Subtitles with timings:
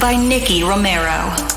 [0.00, 1.49] By Nicky Romero.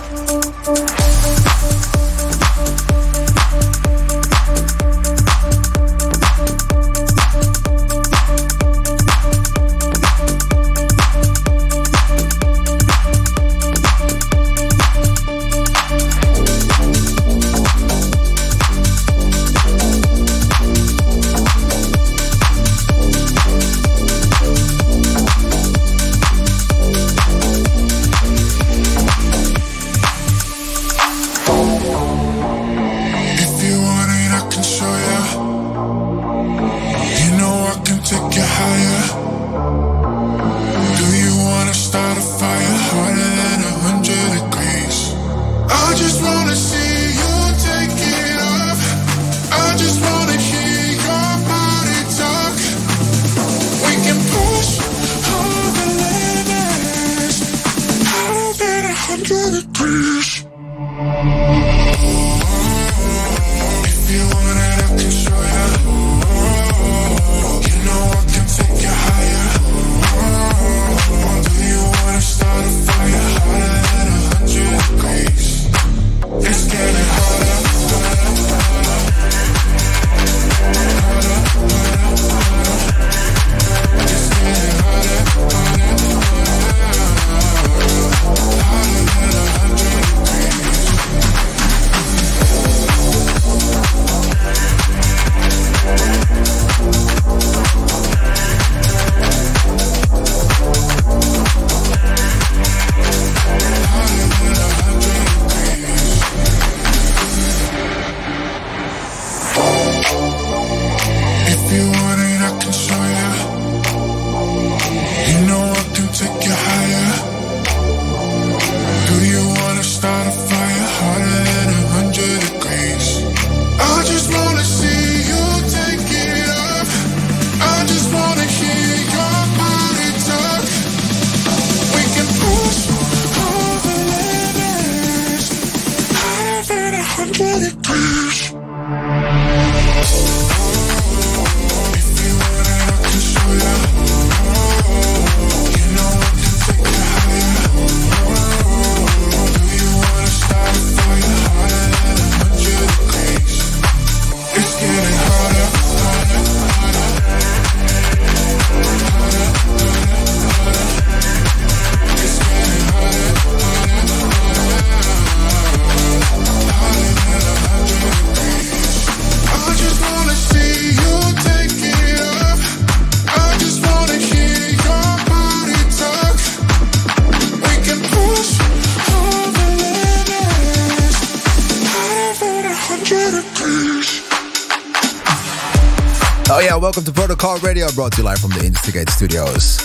[187.54, 189.78] Protocol Radio, brought to you live from the Instigate Studios.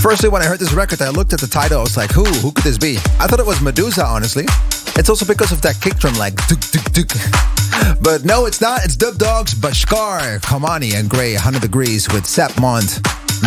[0.00, 1.78] Firstly, when I heard this record, I looked at the title.
[1.78, 2.24] I was like, who?
[2.24, 2.96] Who could this be?
[3.20, 4.44] I thought it was Meduza, honestly.
[4.98, 7.10] It's also because of that kick drum, like duk duk duk.
[8.02, 8.84] But no, it's not.
[8.84, 12.98] It's Dub Dogs, Bhaskar, Kamani, and Gray, 100 Degrees with Sap Mont.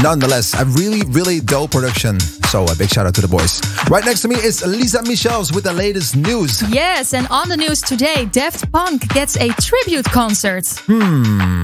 [0.01, 2.19] Nonetheless, a really, really dope production.
[2.47, 3.61] So a big shout out to the boys.
[3.89, 6.61] Right next to me is Lisa Michels with the latest news.
[6.69, 10.65] Yes, and on the news today, Daft Punk gets a tribute concert.
[10.87, 11.63] Hmm.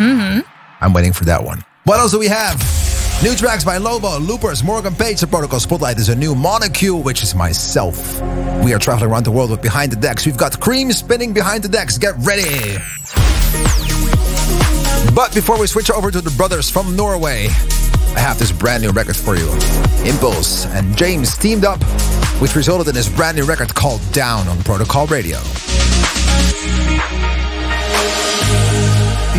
[0.00, 0.49] Mm-hmm.
[0.80, 1.62] I'm waiting for that one.
[1.84, 2.56] What else do we have?
[3.22, 7.22] New tracks by Lobo, Loopers, Morgan Page, The Protocol Spotlight is a new Monocule, which
[7.22, 8.20] is myself.
[8.64, 10.24] We are traveling around the world with Behind the Decks.
[10.24, 11.98] We've got Kream spinning behind the decks.
[11.98, 12.78] Get ready!
[15.14, 17.48] But before we switch over to the brothers from Norway,
[18.14, 19.50] I have this brand new record for you.
[20.08, 21.82] Impulse and James teamed up,
[22.40, 25.38] which resulted in this brand new record called Down on Protocol Radio.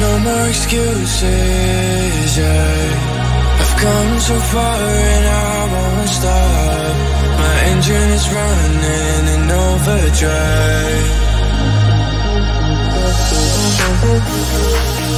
[0.01, 3.61] No more excuses, yeah.
[3.61, 4.79] I've come so far
[5.13, 6.95] and I won't stop.
[7.43, 11.09] My engine is running in overdrive.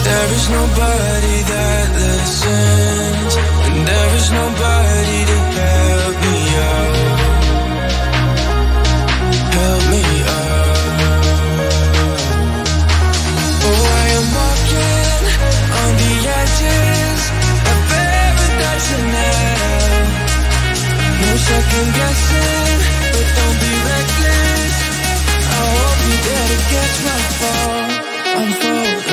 [0.07, 3.33] There is nobody that listens,
[3.68, 6.03] and there is nobody to help
[21.54, 22.80] second guessing,
[23.14, 24.76] but don't be reckless.
[25.54, 27.78] I hope you better catch my fall.
[28.40, 29.04] I'm falling.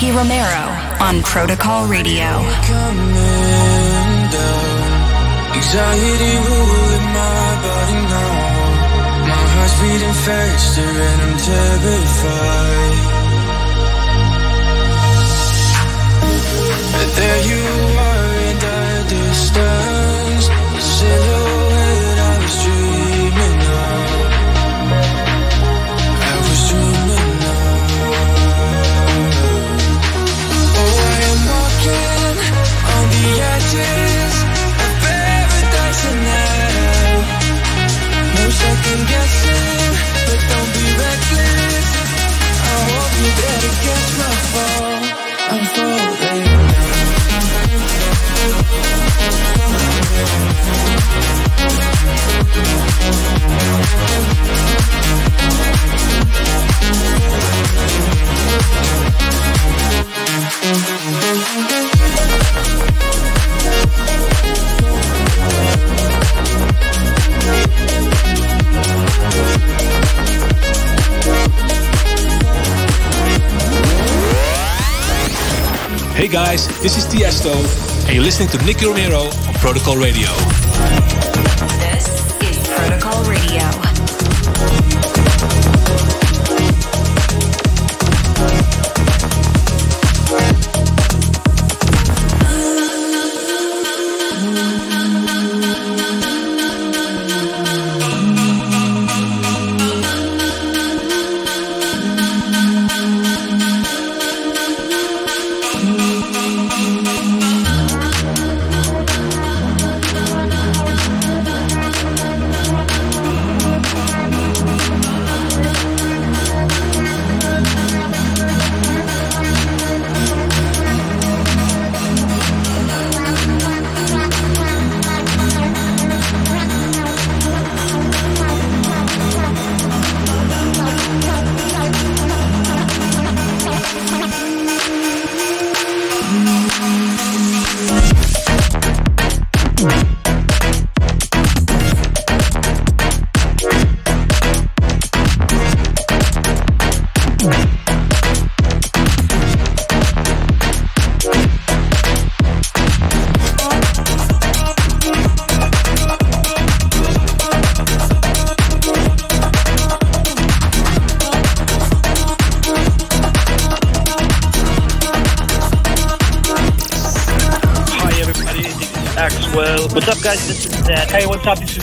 [0.00, 0.64] Rocky Romero
[0.98, 2.24] on Protocol Radio.
[5.52, 9.28] Anxiety ruling my body now.
[9.28, 12.69] My heart's beating faster and I'm terrified.
[38.90, 39.94] second guessing,
[40.26, 41.88] but don't be reckless.
[42.62, 44.98] I hope you better catch my fall.
[45.50, 46.50] I'm falling.
[76.20, 77.54] Hey guys, this is Tiesto,
[78.04, 80.28] and you're listening to Nicky Romero on Protocol Radio.
[81.78, 82.08] This
[82.42, 84.89] is Protocol Radio.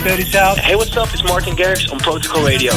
[0.07, 0.57] Dirty South.
[0.59, 1.13] Hey, what's up?
[1.13, 2.71] It's Martin Garrix on Protocol Radio.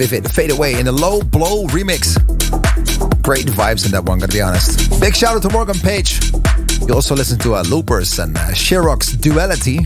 [0.00, 2.16] Vivid Fade Away in the Low Blow remix.
[3.22, 4.98] Great vibes in that one, gotta be honest.
[4.98, 6.32] Big shout out to Morgan Page.
[6.88, 8.50] You also listen to uh, Loopers and uh,
[9.20, 9.80] Duality.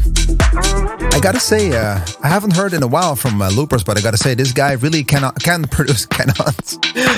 [1.13, 4.03] I gotta say, uh, I haven't heard in a while from uh, Loopers, but I
[4.03, 6.63] gotta say, this guy really cannot can produce cannot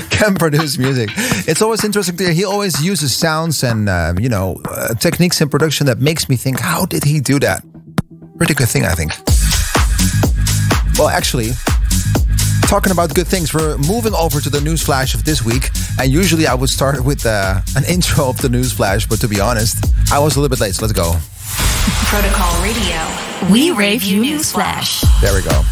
[0.09, 1.11] can produce music.
[1.47, 2.33] It's always interesting to hear.
[2.33, 6.37] He always uses sounds and uh, you know uh, techniques in production that makes me
[6.37, 7.63] think, how did he do that?
[8.39, 9.13] Pretty good thing, I think.
[10.99, 11.51] Well, actually,
[12.67, 15.71] talking about good things, we're moving over to the news flash of this week.
[16.01, 19.29] And usually I would start with uh, an intro of the news flash, but to
[19.29, 21.15] be honest, I was a little bit late, so let's go.
[22.09, 23.53] Protocol Radio.
[23.53, 25.05] We rave you newsflash.
[25.21, 25.63] There we go.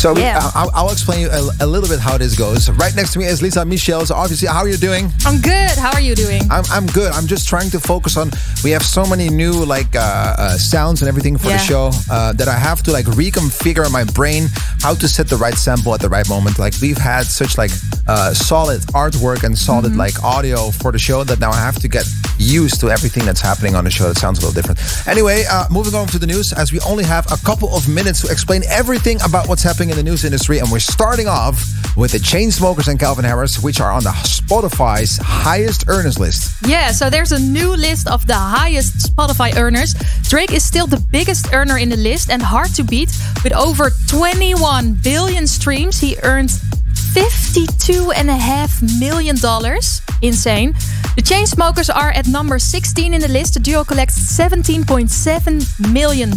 [0.00, 0.40] So we- Yeah.
[0.54, 2.70] I'll, I'll explain you a, a little bit how this goes.
[2.70, 4.06] Right next to me is Lisa Michelle.
[4.06, 5.10] So obviously, how are you doing?
[5.26, 5.76] I'm good.
[5.84, 6.40] How are you doing?
[6.50, 7.12] I'm, I'm good.
[7.12, 8.30] I'm just trying to focus on.
[8.64, 10.00] We have so many new like uh,
[10.38, 13.92] uh, sounds and everything for the show uh, that I have to like reconfigure in
[13.92, 14.48] my brain
[14.80, 16.58] how to set the right sample at the right moment.
[16.58, 17.70] Like we've had such like
[18.08, 19.98] uh, solid artwork and solid Mm-hmm.
[19.98, 22.04] like audio for the show that now I have to get
[22.38, 24.08] used to everything that's happening on the show.
[24.08, 24.78] That sounds a little different.
[25.08, 28.20] Anyway, uh, moving on to the news as we only have a couple of minutes
[28.22, 31.56] to explain everything about what's happening in the news industry, and we're starting off
[31.96, 36.54] with the Chainsmokers and Calvin Harris, which are on the Spotify's highest earners list.
[36.66, 39.94] Yeah, so there's a new list of the highest Spotify earners.
[40.22, 43.10] Drake is still the biggest earner in the list and hard to beat.
[43.42, 46.50] With over 21 billion streams, he earned
[47.12, 49.36] $52.5 million.
[50.22, 50.72] Insane.
[51.16, 53.54] The Chainsmokers are at number 16 in the list.
[53.54, 56.32] The duo collects $17.7 million,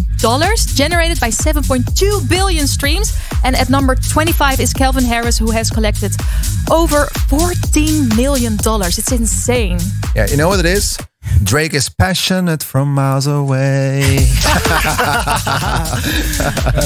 [0.75, 3.15] generated by 7.2 billion streams.
[3.43, 6.13] And at number 25 is Calvin Harris, who has collected
[6.71, 8.57] over $14 million.
[8.59, 9.79] It's insane.
[10.15, 10.97] Yeah, you know what it is?
[11.43, 14.03] Drake is passionate from miles away.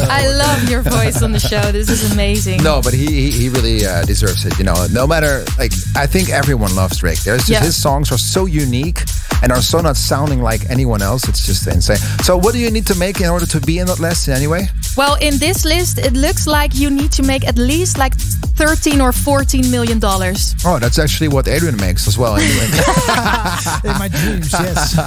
[0.10, 1.72] I love your voice on the show.
[1.72, 2.64] This is amazing.
[2.64, 4.58] no, but he he, he really uh, deserves it.
[4.58, 7.22] You know, no matter like I think everyone loves Drake.
[7.24, 7.62] There's just Yeah.
[7.62, 9.02] his songs are so unique
[9.44, 11.28] and are so not sounding like anyone else.
[11.28, 11.98] It's just insane.
[12.24, 14.70] So, what do you need to make in order to be in that list anyway?
[14.98, 18.16] Well, in this list, it looks like you need to make at least like
[18.58, 20.56] 13 or 14 million dollars.
[20.66, 22.36] Oh, that's actually what Adrian makes as well.
[22.36, 22.66] Anyway.
[23.86, 24.98] In my dreams, yes.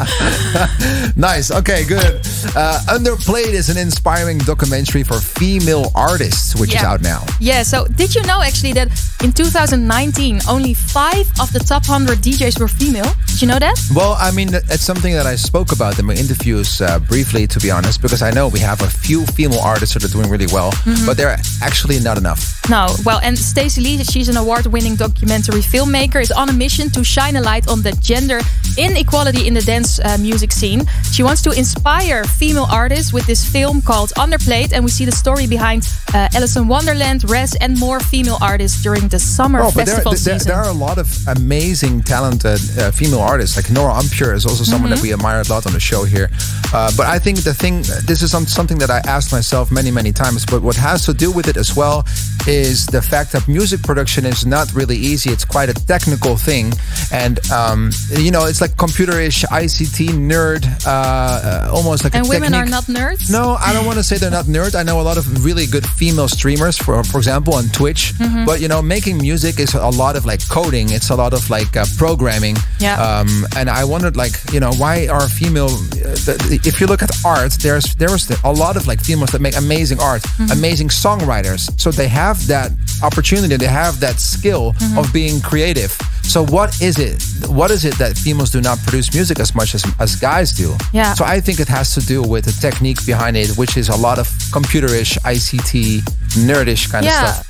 [1.16, 1.50] nice.
[1.50, 2.20] Okay, good.
[2.54, 7.26] Uh, Underplayed is an inspiring documentary for female artists, which is out now.
[7.40, 8.88] Yeah, so did you know actually that
[9.24, 13.12] in 2019, only five of the top 100 DJs were female?
[13.26, 13.76] Did you know that?
[13.92, 17.58] Well, I mean, it's something that I spoke about in my interviews uh, briefly, to
[17.58, 20.46] be honest, because I know we have a few female artists that are doing really
[20.52, 21.06] well, Mm-hmm.
[21.06, 22.40] but they're actually not enough.
[22.68, 27.02] No, well, and Stacey Lee, she's an award-winning documentary filmmaker, is on a mission to
[27.04, 28.40] shine a light on the gender
[28.78, 30.86] inequality in the dance uh, music scene.
[31.12, 35.12] She wants to inspire female artists with this film called Underplayed, and we see the
[35.12, 39.86] story behind uh, Alison Wonderland, Rezz, and more female artists during the summer Oh, but
[39.86, 40.48] there, there, season.
[40.48, 43.56] there are a lot of amazing, talented uh, female artists.
[43.56, 44.96] Like Nora En Pure is also someone Mm-hmm.
[44.96, 46.30] that we admire a lot on the show here.
[46.72, 49.90] Uh, but I think the thing, this is some, something that I asked myself many,
[49.90, 50.44] many times.
[50.46, 52.04] But what has to do with it as well
[52.46, 55.30] is the fact that music production is not really easy.
[55.30, 56.72] It's quite a technical thing,
[57.12, 62.66] and um, you know, it's like computerish, ICT nerd, uh, almost like and women are
[62.66, 63.30] not nerds?
[63.30, 64.74] No, I don't want to say they're not nerds.
[64.74, 68.12] I know a lot of really good female streamers, for for example, on Twitch.
[68.14, 68.44] Mm-hmm.
[68.44, 70.90] But you know, making music is a lot of like coding.
[70.90, 72.56] It's a lot of like uh, programming.
[72.78, 73.00] Yeah.
[73.00, 75.66] Um, and I wondered, like, you know, why are female?
[75.66, 79.40] Uh, the, if you look at art, there's there's a lot of like females that
[79.40, 80.52] make amazing art, Mm-hmm.
[80.58, 81.68] amazing songwriters.
[81.80, 82.70] So they have that
[83.02, 83.56] opportunity.
[83.56, 84.98] They have that skill Mm-hmm.
[84.98, 85.96] of being creative.
[86.22, 87.22] So what is it?
[87.50, 90.76] What is it that females do not produce music as much as, as guys do?
[90.92, 91.14] Yeah.
[91.14, 93.96] So I think it has to do with the technique behind it, which is a
[93.96, 96.02] lot of computerish, ICT,
[96.46, 97.28] nerdish kind Yeah.
[97.28, 97.48] of stuff.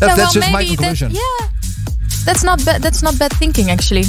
[0.00, 1.12] That, Yeah, that's well, just my maybe that- conclusion.
[1.12, 1.48] yeah,
[2.24, 2.82] that's not bad.
[2.82, 4.04] That's not bad thinking, actually.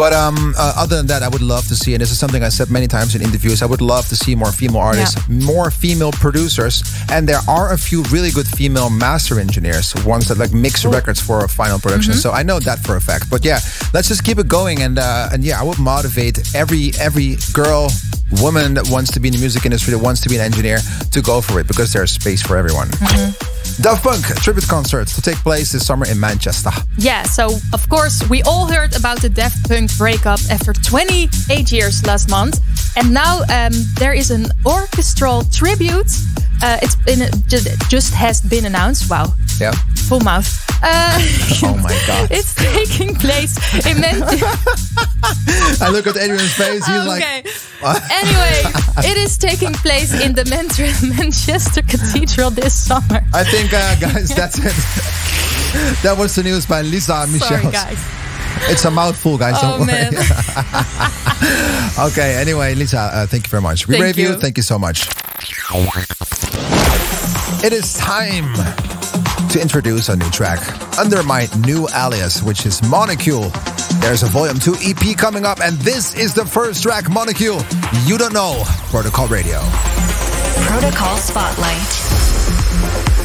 [0.00, 2.42] But um, uh, other than that, I would love to see, and this is something
[2.42, 5.70] I said many times in interviews, I would love to see more female artists, more
[5.70, 10.54] female producers, and there are a few really good female master engineers, ones that like
[10.54, 12.14] mix records for a final production.
[12.14, 12.20] Mm-hmm.
[12.20, 13.28] So I know that for a fact.
[13.28, 13.58] But yeah,
[13.92, 17.90] let's just keep it going, and uh, and yeah, I would motivate every every girl.
[18.40, 20.78] Woman that wants to be in the music industry, that wants to be an engineer,
[21.10, 22.88] to go for it because there's space for everyone.
[22.88, 23.82] Mm-hmm.
[23.82, 26.70] Daft Punk tribute concerts to take place this summer in Manchester.
[26.98, 32.04] Yeah, so of course, we all heard about the Daft Punk breakup after 28 years
[32.06, 32.60] last month.
[32.96, 36.10] And now um, there is an orchestral tribute.
[36.62, 39.08] Uh, it's been just, just has been announced.
[39.08, 39.72] Wow, Yeah.
[40.10, 40.50] Full mouth.
[40.82, 41.18] Uh,
[41.62, 42.28] Oh my god.
[42.38, 43.54] it's taking place
[43.86, 44.58] in Manchester.
[45.84, 46.84] I look at Adrian's face.
[46.84, 47.42] He's like, okay.
[48.10, 48.58] anyway,
[49.06, 50.66] it is taking place in the Man-
[51.16, 53.20] Manchester Cathedral this summer.
[53.32, 54.74] I think, uh, guys, that's it.
[56.02, 57.60] that was the news by Lisa Michelle.
[57.60, 58.02] Sorry, guys.
[58.72, 59.54] It's a mouthful, guys.
[59.58, 60.10] Oh, don't worry.
[60.10, 60.12] man.
[62.10, 63.86] okay, anyway, Lisa, uh, thank you very much.
[63.86, 64.28] We Thank rave you.
[64.30, 64.40] you.
[64.40, 65.06] Thank you so much.
[67.62, 68.89] It is time
[69.50, 70.60] to introduce a new track
[70.96, 73.50] under my new alias, which is Monocule.
[74.00, 77.60] There's a Volume 2 EP coming up, and this is the first track, Monocule.
[78.08, 79.60] You don't know, Protocol Radio.
[80.66, 83.19] Protocol Spotlight.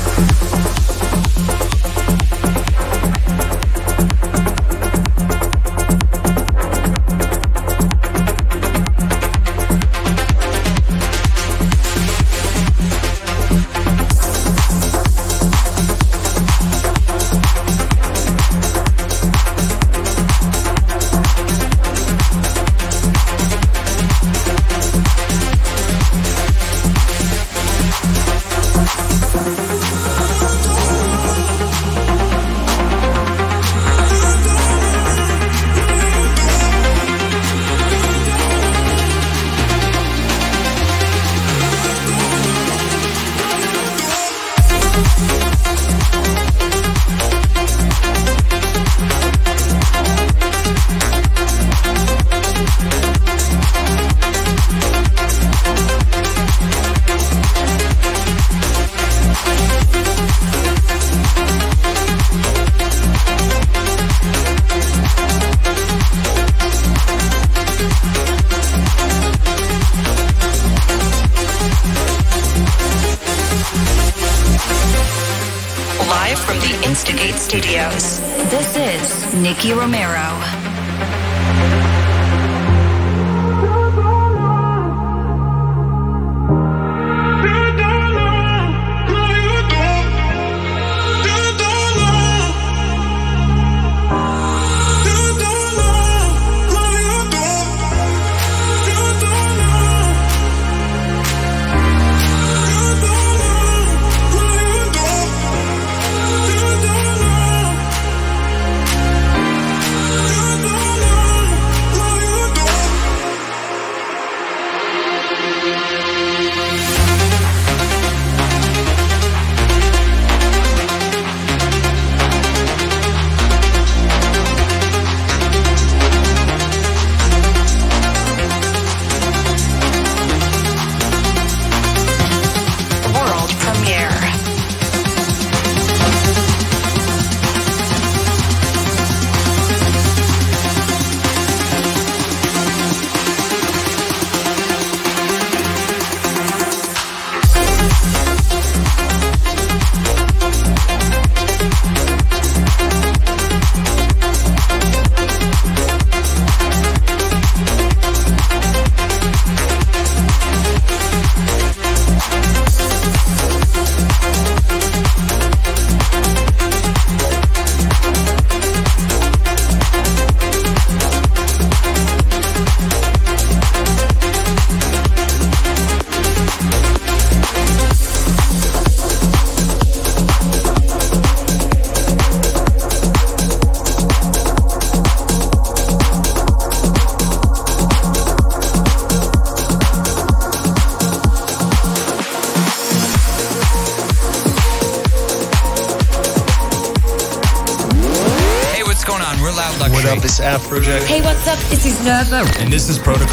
[202.87, 203.24] This is Protocol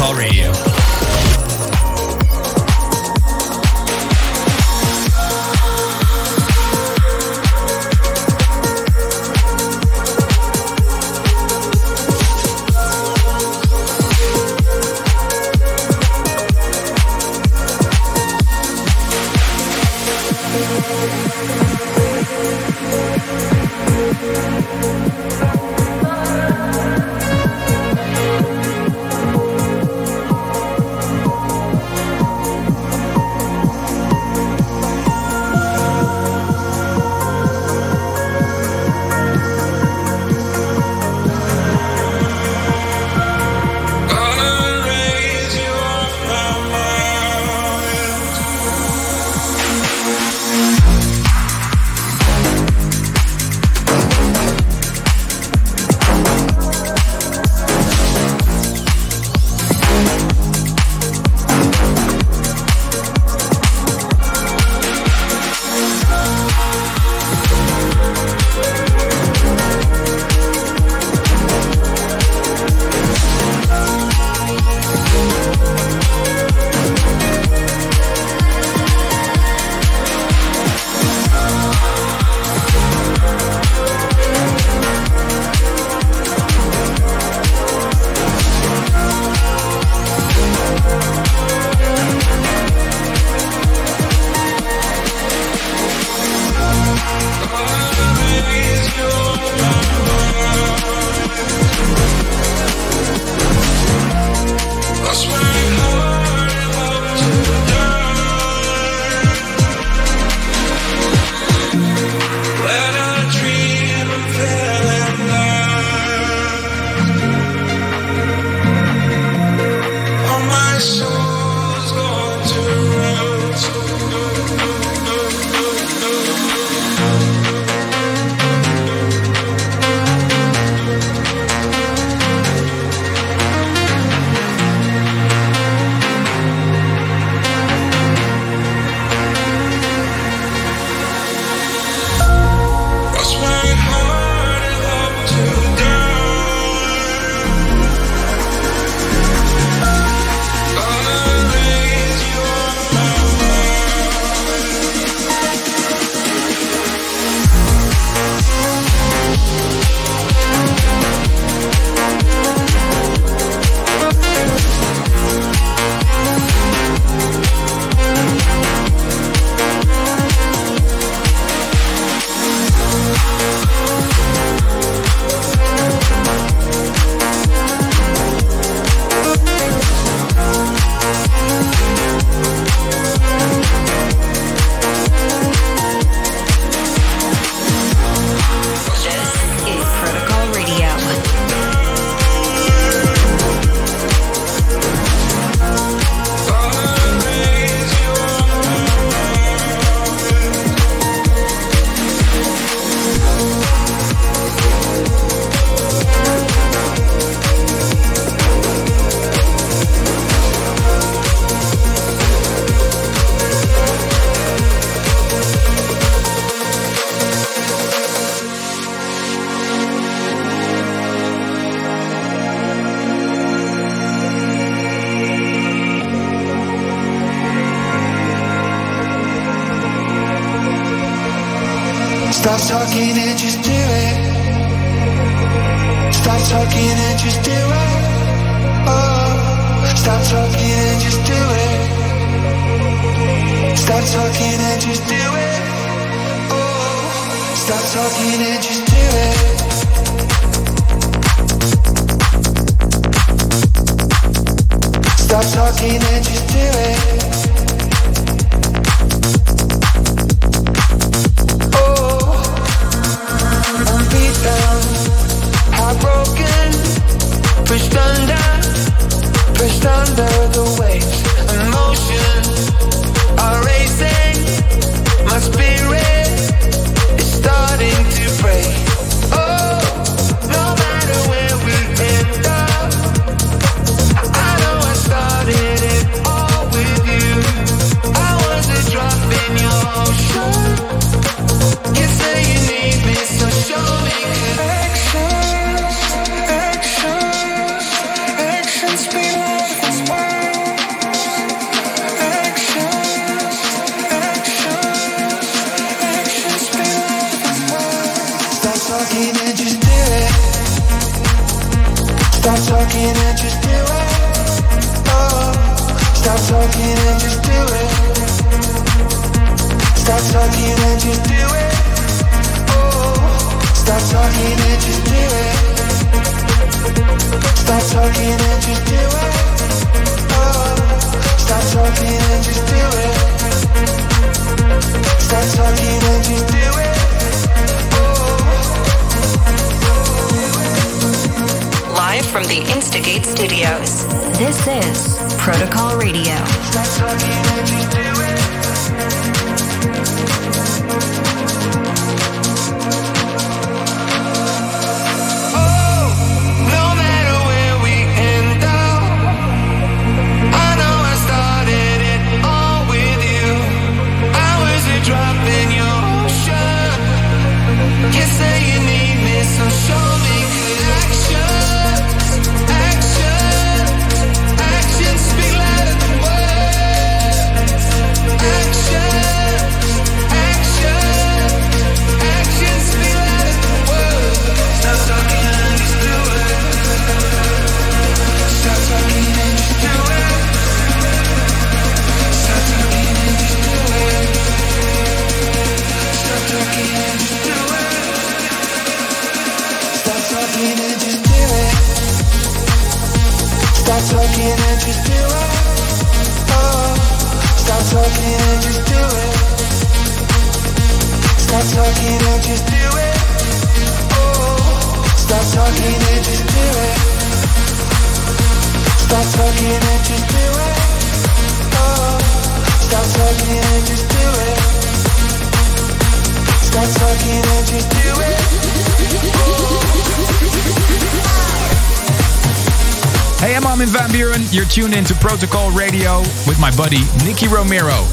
[434.93, 438.05] tuned into Protocol Radio with my buddy Nicky Romero.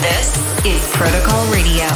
[0.00, 1.86] This is Protocol Radio.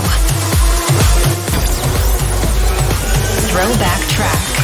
[3.48, 4.55] Throwback track.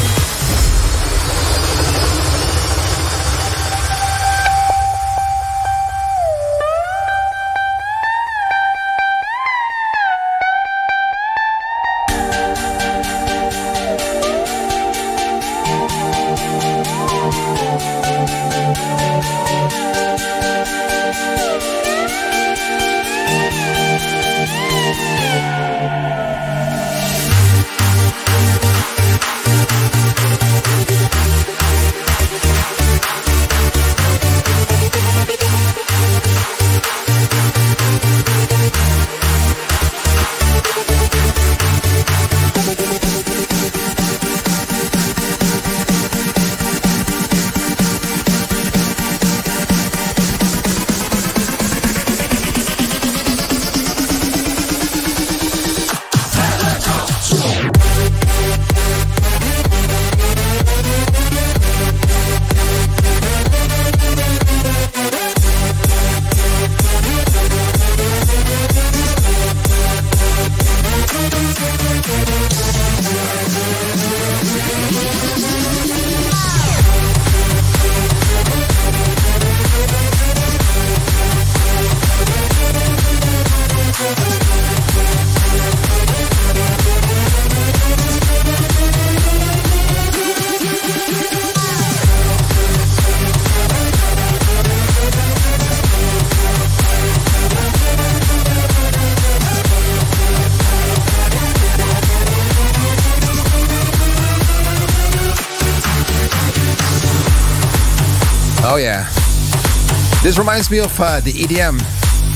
[110.42, 111.78] Reminds me of uh, the EDM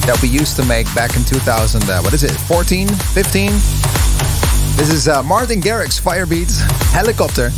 [0.06, 1.90] that we used to make back in 2000.
[1.90, 2.30] Uh, what is it?
[2.30, 3.50] 14, 15.
[4.78, 6.62] This is uh, Martin Garrix Firebeatz
[6.94, 7.50] Helicopter.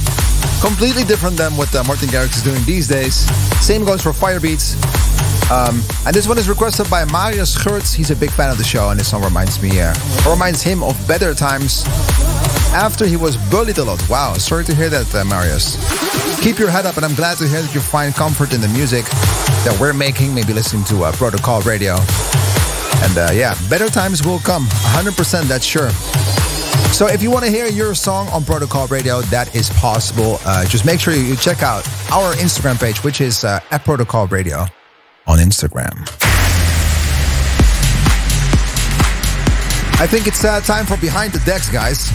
[0.65, 3.29] Completely different than what uh, Martin Garrix is doing these days.
[3.61, 4.73] Same goes for Firebeatz.
[5.53, 7.93] Um, and this one is requested by Marius Schurz.
[7.93, 9.93] He's a big fan of the show, and this song reminds me, uh,
[10.27, 11.85] reminds him of better times
[12.73, 14.01] after he was bullied a lot.
[14.09, 15.77] Wow, sorry to hear that, uh, Marius.
[16.41, 18.69] Keep your head up, and I'm glad to hear that you find comfort in the
[18.69, 19.05] music
[19.65, 21.95] that we're making, maybe listening to uh, Protocol Radio.
[23.03, 25.91] And uh, yeah, better times will come, 100%, that's sure.
[26.93, 30.39] So if you want to hear your song on Protocol Radio, that is possible.
[30.45, 34.27] Uh, just make sure you check out our Instagram page, which is uh, at Protocol
[34.27, 34.65] Radio
[35.27, 35.93] on Instagram.
[40.01, 42.11] I think it's uh, time for Behind the Decks, guys.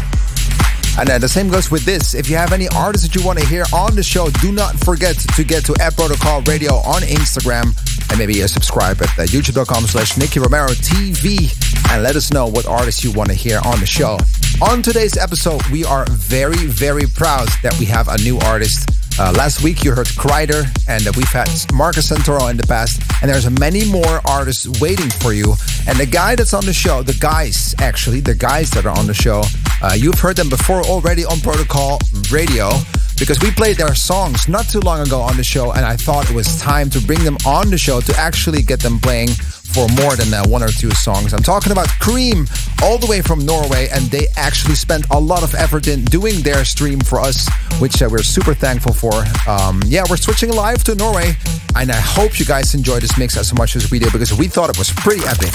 [0.97, 2.13] And uh, the same goes with this.
[2.13, 4.75] If you have any artists that you want to hear on the show, do not
[4.79, 7.73] forget to get to at Protocol Radio on Instagram
[8.10, 11.49] and maybe uh, subscribe at uh, youtube.com slash Nicky Romero TV
[11.91, 14.17] and let us know what artists you want to hear on the show.
[14.62, 18.88] On today's episode, we are very, very proud that we have a new artist.
[19.19, 23.30] Uh, last week you heard Kryder, and we've had Marcus Santoro in the past, and
[23.30, 25.54] there's many more artists waiting for you.
[25.88, 29.06] And the guy that's on the show, the guys actually, the guys that are on
[29.06, 29.43] the show,
[29.84, 31.99] uh, you've heard them before already on Protocol
[32.32, 32.71] Radio
[33.19, 36.28] because we played their songs not too long ago on the show, and I thought
[36.30, 39.30] it was time to bring them on the show to actually get them playing
[39.73, 41.33] for more than uh, one or two songs.
[41.33, 42.47] I'm talking about Kream,
[42.83, 46.41] all the way from Norway, and they actually spent a lot of effort in doing
[46.41, 49.13] their stream for us, which uh, we're super thankful for.
[49.47, 51.36] Um, yeah, we're switching live to Norway,
[51.75, 54.47] and I hope you guys enjoyed this mix as much as we did because we
[54.47, 55.53] thought it was pretty epic.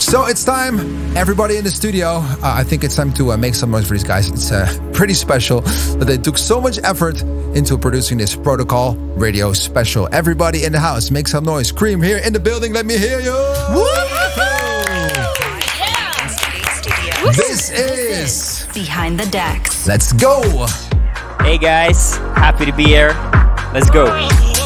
[0.00, 0.78] So it's time,
[1.16, 2.08] everybody in the studio.
[2.08, 4.30] Uh, I think it's time to uh, make some noise for these guys.
[4.30, 5.60] It's uh, pretty special
[5.98, 7.22] that they took so much effort
[7.54, 10.08] into producing this protocol radio special.
[10.12, 11.72] Everybody in the house, make some noise.
[11.72, 12.72] Kream here in the building.
[12.72, 13.57] Let me hear you.
[17.36, 19.86] This is Behind the Decks.
[19.86, 20.66] Let's go.
[21.40, 23.12] Hey guys, happy to be here.
[23.72, 24.06] Let's go.
[24.10, 24.58] You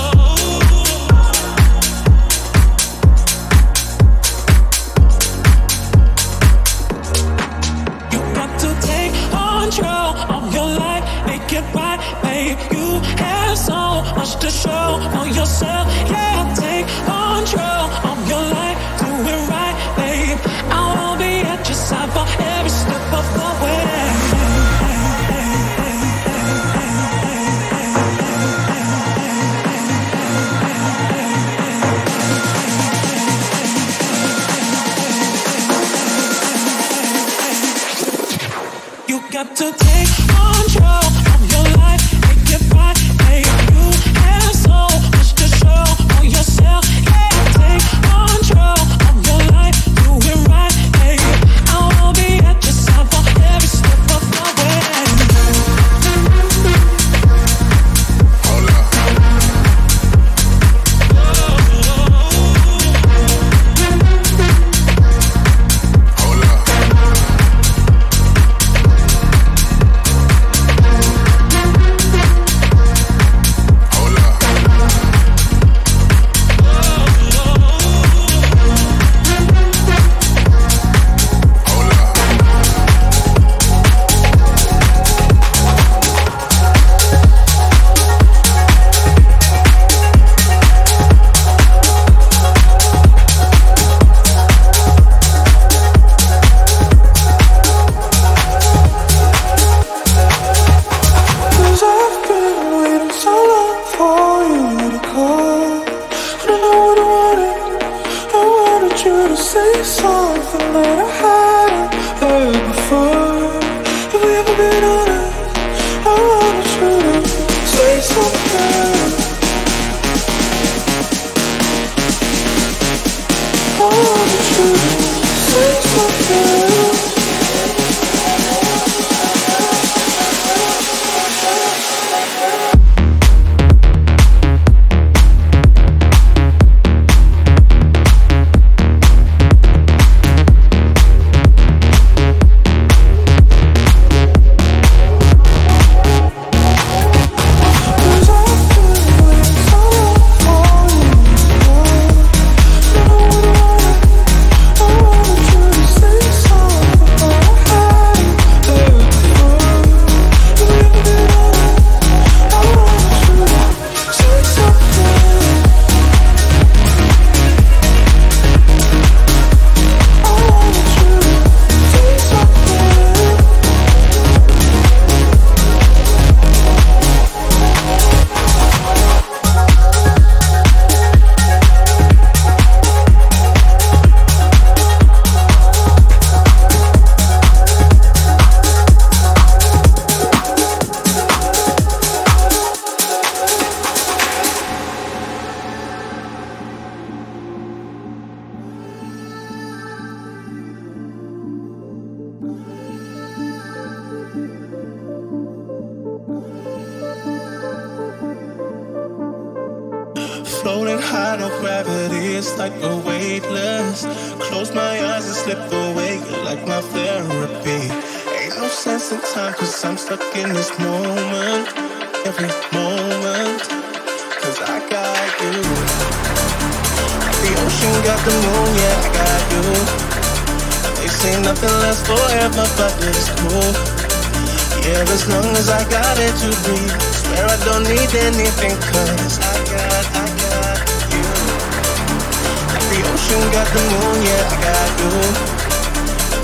[243.73, 245.12] the moon, yeah, I got you.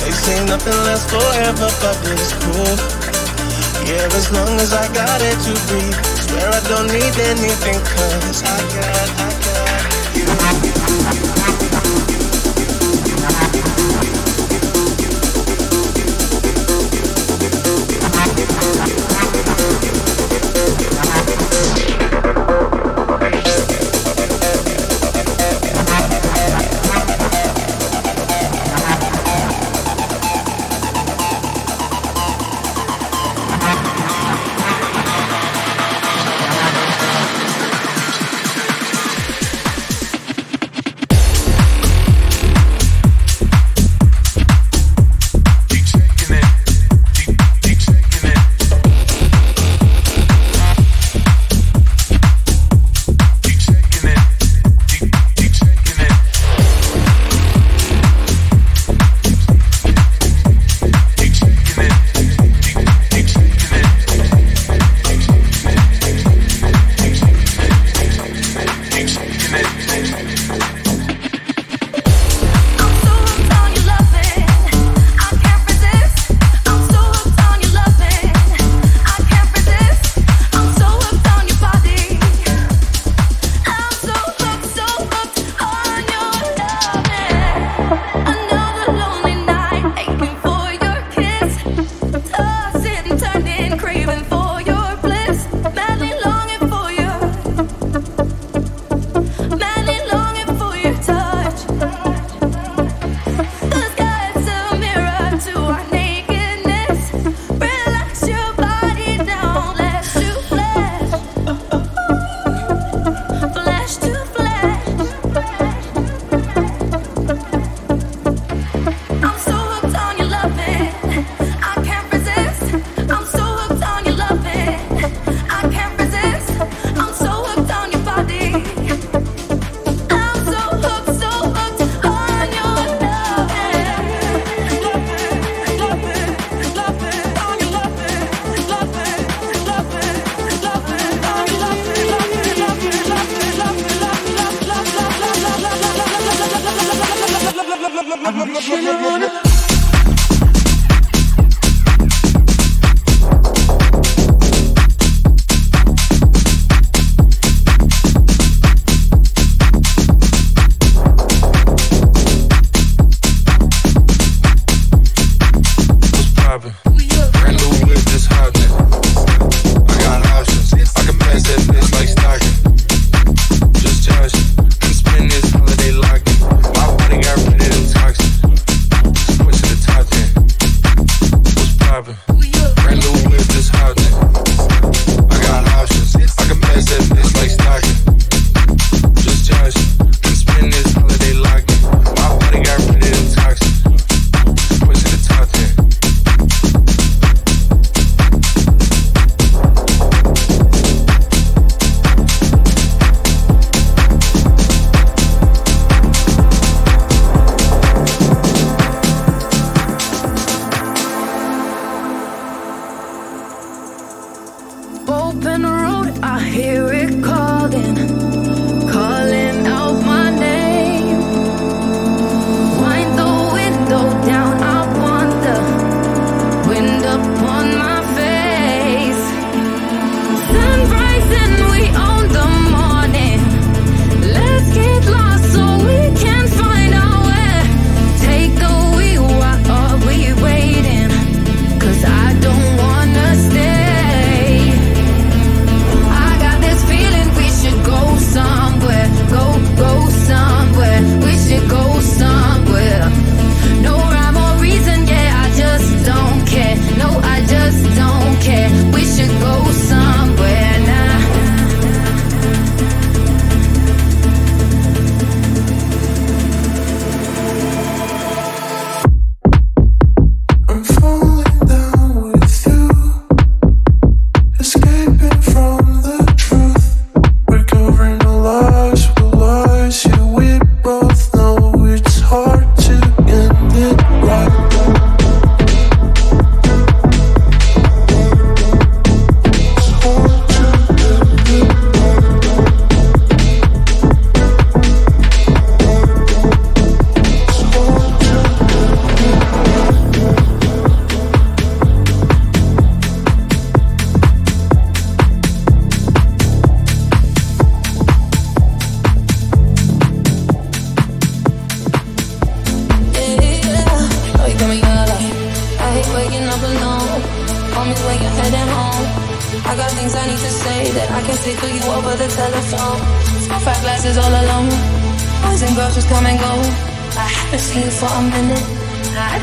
[0.00, 2.74] They say nothing lasts forever, but it's cool.
[3.84, 5.98] Yeah, as long as I got it to breathe.
[6.16, 11.27] Swear I don't need anything, cause I got, I got you.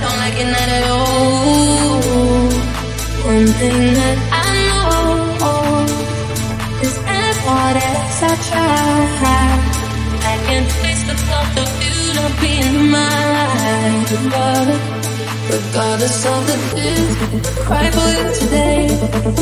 [0.02, 2.50] don't like it not at all.
[3.26, 5.86] One thing that I know
[6.86, 9.46] is as hard as I try,
[10.32, 14.04] I can't face the thought of you not being mine.
[15.48, 18.82] Regardless of the good, cry for you today.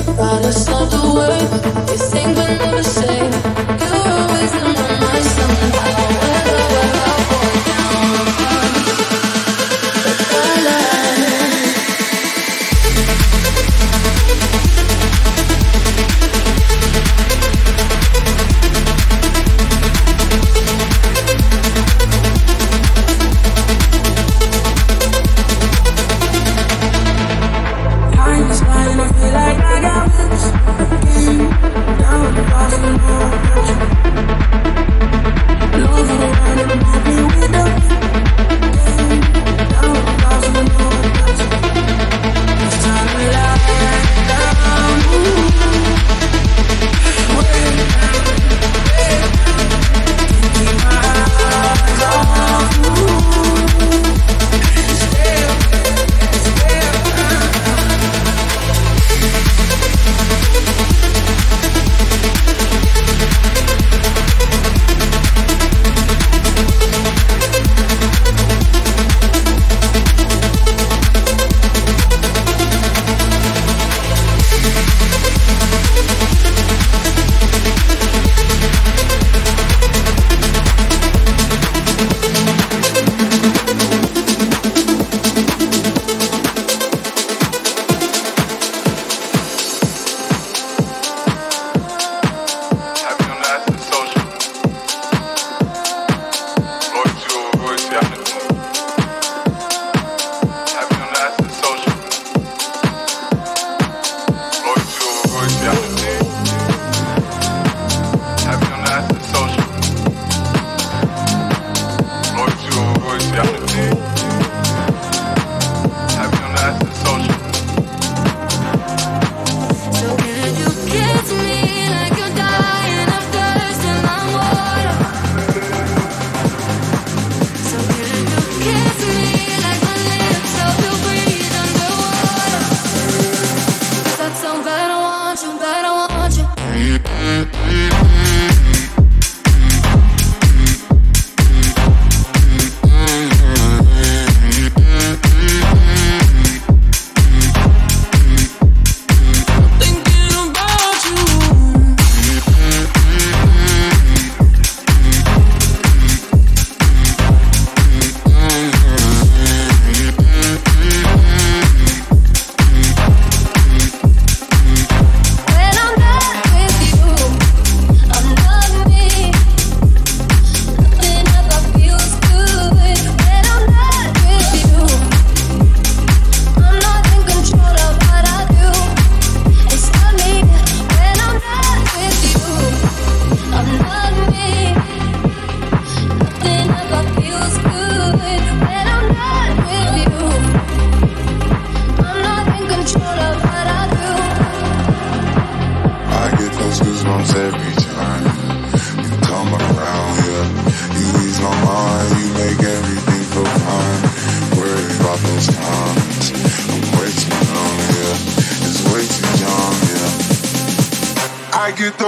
[0.07, 1.51] Regardless of the words
[1.91, 3.17] you sing but never say,
[3.81, 6.32] you're always on my mind somehow.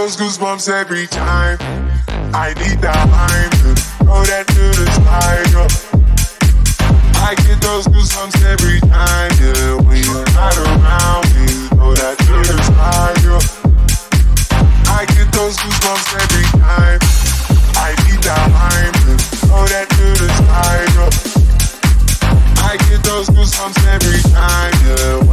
[0.05, 1.57] those goosebumps every time.
[2.33, 3.09] I need that
[3.63, 3.73] to
[4.05, 4.85] throw that the
[7.15, 9.31] I get those goosebumps every time.
[9.41, 10.25] Yeah, when you're
[10.61, 12.37] around me, throw that the
[14.87, 16.99] I get those goosebumps every time.
[17.75, 18.94] I need that line.
[23.45, 25.24] goosebumps every time, yeah.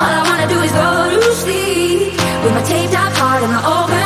[0.00, 2.12] All I wanna do is go to sleep
[2.44, 3.97] with my taped up heart and my open.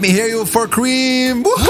[0.00, 1.42] Let me hear you for Kream.
[1.42, 1.66] Woohoo!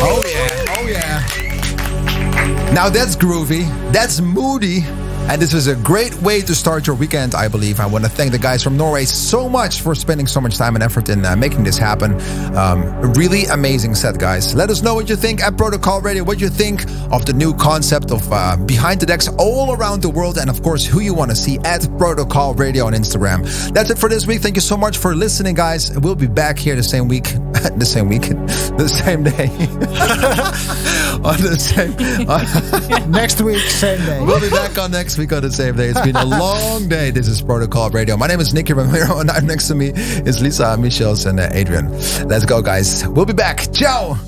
[0.00, 2.72] Oh yeah, oh yeah.
[2.72, 4.80] Now that's groovy, that's moody,
[5.28, 7.80] and this is a great way to start your weekend, I believe.
[7.80, 10.74] I want to thank the guys from Norway so much for spending so much time
[10.74, 12.18] and effort in uh, making this happen.
[12.56, 14.54] Um, really amazing set, guys.
[14.54, 17.54] Let us know what you think at Protocol Radio, what you think of the new
[17.54, 21.14] concept of uh, behind the decks all around the world, and of course, who you
[21.14, 23.44] want to see at Protocol Radio on Instagram.
[23.72, 24.40] That's it for this week.
[24.40, 25.96] Thank you so much for listening, guys.
[25.98, 27.24] We'll be back here the same week,
[27.76, 29.46] the same week, the same day,
[31.24, 33.10] on the same.
[33.10, 34.24] Next week, same day.
[34.24, 35.88] We'll be back on next week on the same day.
[35.88, 37.10] It's been a long day.
[37.10, 38.16] This is Protocol Radio.
[38.16, 41.90] My name is Nicky Romero, and next to me is Lisa, Michels, and uh, Adrian.
[42.28, 43.06] Let's go, guys.
[43.08, 43.72] We'll be back.
[43.72, 44.18] Ciao.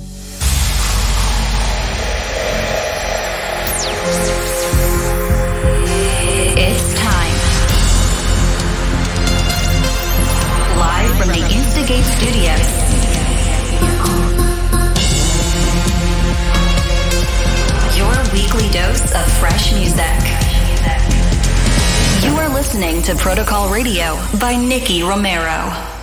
[12.21, 12.67] Studios.
[17.97, 20.05] Your weekly dose of fresh music.
[22.23, 26.00] You are listening to Protocol Radio by Nicky Romero.